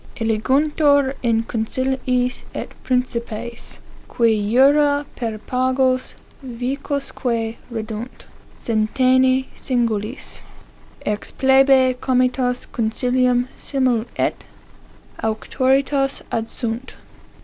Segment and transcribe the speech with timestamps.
[0.19, 3.77] 'Eliguntur in conciliis et principes,
[4.07, 8.25] qui jura per pagos vicosque reddunt,
[8.59, 10.41] centenii singulis,
[11.05, 14.43] ex plebe comites comcilium simul et
[15.23, 16.95] auctoritas adsunt.